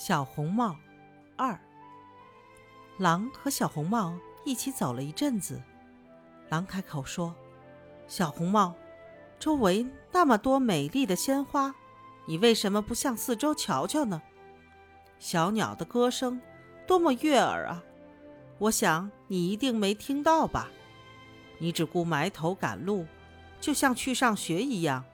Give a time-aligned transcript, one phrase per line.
[0.00, 0.76] 小红帽
[1.36, 1.58] 二。
[2.98, 5.60] 狼和小红帽一起走了一阵子，
[6.50, 7.34] 狼开口说
[8.06, 8.76] ：“小红帽，
[9.40, 11.74] 周围那么多美丽的鲜花，
[12.26, 14.22] 你为什么不向四周瞧瞧呢？
[15.18, 16.40] 小鸟的歌声
[16.86, 17.82] 多么悦耳啊！
[18.58, 20.70] 我想你一定没听到吧？
[21.58, 23.04] 你只顾埋头赶路，
[23.60, 25.04] 就像去上学一样。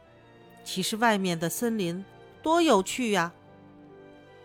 [0.62, 2.04] 其实外面的森林
[2.42, 3.32] 多有趣呀！”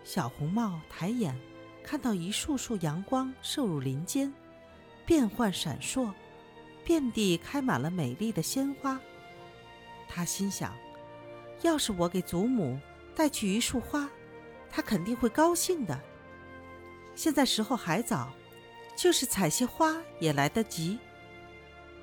[0.02, 1.38] 小红帽抬眼，
[1.82, 4.32] 看到一束束阳光射入林间，
[5.06, 6.12] 变幻闪烁，
[6.84, 9.00] 遍地开满了美丽的鲜花。
[10.08, 10.74] 他心想：
[11.62, 12.78] 要是我给祖母
[13.14, 14.08] 带去一束花，
[14.68, 16.00] 她肯定会高兴的。
[17.14, 18.32] 现在时候还早，
[18.96, 20.98] 就是采些花也来得及。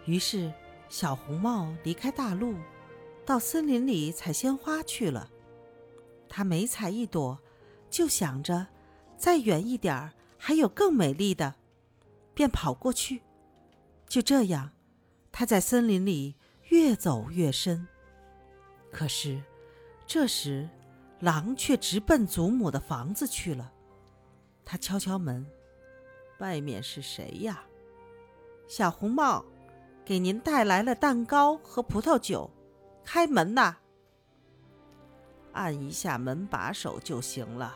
[0.06, 0.54] 于是，
[0.88, 2.56] 小红帽离开大路，
[3.26, 5.30] 到森林里采鲜花去了。
[6.30, 7.38] 他每采一朵。
[7.90, 8.68] 就想着，
[9.18, 11.56] 再远一点儿还有更美丽的，
[12.34, 13.22] 便跑过去。
[14.08, 14.72] 就这样，
[15.31, 16.36] 他在森林里
[16.70, 17.88] 越走越深。
[18.92, 19.42] 可是，
[20.06, 20.70] 这时
[21.20, 23.73] 狼却直奔祖母的房子去了。
[24.64, 25.45] 他敲敲门
[26.40, 27.64] ：“外面是谁呀？”
[28.67, 29.45] 小红帽，
[30.03, 32.50] 给您带来了蛋糕和葡萄酒，
[33.03, 33.78] 开门呐！
[35.58, 37.75] 按一下门把手就行了，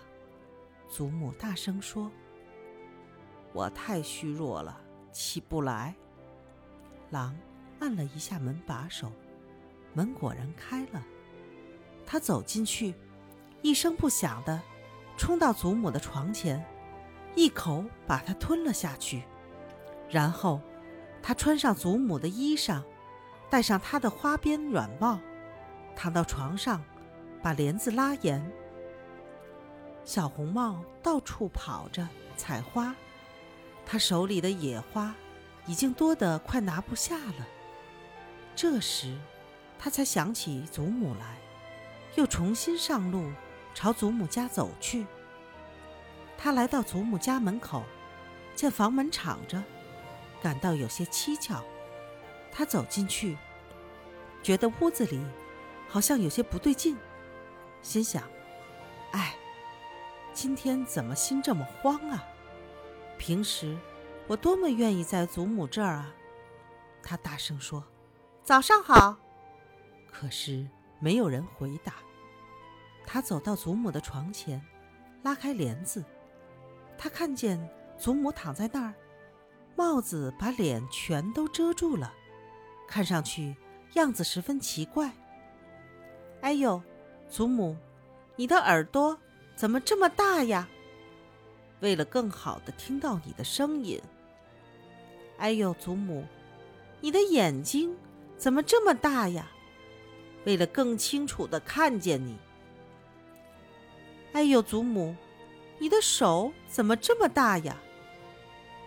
[0.87, 2.11] 祖母大声说
[3.53, 4.79] ：“我太虚弱了，
[5.11, 5.95] 起不来。”
[7.09, 7.35] 狼
[7.79, 9.11] 按了一下门把手，
[9.95, 11.03] 门果然开了。
[12.05, 12.93] 他走进去，
[13.63, 14.61] 一声不响的
[15.17, 16.63] 冲到祖母的床前，
[17.35, 19.23] 一口把它吞了下去。
[20.07, 20.61] 然后，
[21.23, 22.83] 他穿上祖母的衣裳，
[23.49, 25.19] 戴上她的花边软帽，
[25.95, 26.79] 躺到床上。
[27.41, 28.51] 把帘子拉严。
[30.03, 32.95] 小红帽到处跑着采花，
[33.85, 35.13] 他手里的野花
[35.65, 37.47] 已经多得快拿不下了。
[38.55, 39.17] 这时，
[39.79, 41.37] 他才想起祖母来，
[42.15, 43.31] 又重新上路
[43.73, 45.05] 朝祖母家走去。
[46.37, 47.83] 他来到祖母家门口，
[48.55, 49.63] 见房门敞着，
[50.41, 51.63] 感到有些蹊跷。
[52.51, 53.37] 他走进去，
[54.43, 55.21] 觉得屋子里
[55.87, 56.97] 好像有些不对劲。
[57.81, 58.23] 心想
[59.11, 59.35] ：“哎，
[60.33, 62.23] 今天怎么心这么慌啊？
[63.17, 63.77] 平时
[64.27, 66.13] 我多么愿意在祖母这儿啊！”
[67.03, 67.83] 他大声说
[68.43, 69.17] ：“早上好。”
[70.11, 70.67] 可是
[70.99, 71.93] 没有人回答。
[73.05, 74.61] 他走到祖母的床前，
[75.23, 76.03] 拉开帘子，
[76.97, 78.93] 他看见祖母躺在那儿，
[79.75, 82.13] 帽子把脸全都遮住了，
[82.87, 83.55] 看上去
[83.93, 85.11] 样子十分奇怪。
[86.41, 86.81] 哎呦！
[87.31, 87.77] 祖母，
[88.35, 89.17] 你的耳朵
[89.55, 90.67] 怎么这么大呀？
[91.79, 94.01] 为了更好的听到你的声音。
[95.37, 96.25] 哎呦，祖母，
[96.99, 97.95] 你的眼睛
[98.37, 99.49] 怎么这么大呀？
[100.43, 102.37] 为了更清楚的看见你。
[104.33, 105.15] 哎呦，祖母，
[105.79, 107.77] 你的手怎么这么大呀？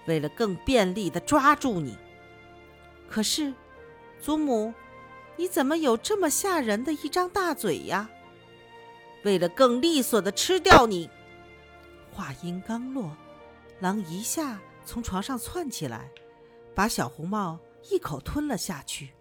[0.04, 1.96] 为了更便利的抓住你。
[3.08, 3.54] 可是，
[4.20, 4.74] 祖母，
[5.34, 8.10] 你怎么有这么吓人的一张大嘴呀？
[9.24, 11.10] 为了更利索的吃掉你，
[12.12, 13.16] 话音刚落，
[13.80, 16.10] 狼一下从床上窜起来，
[16.74, 17.58] 把小红帽
[17.90, 19.14] 一口吞了下去。